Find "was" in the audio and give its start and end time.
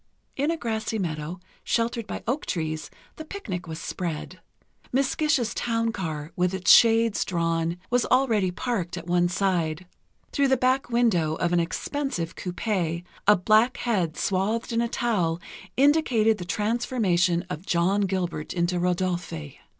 3.67-3.77, 7.91-8.07